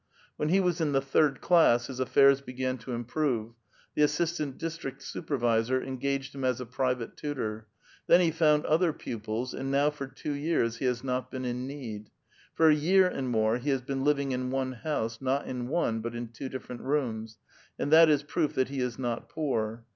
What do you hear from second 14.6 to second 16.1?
house, not in one,